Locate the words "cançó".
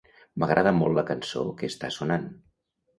1.11-1.45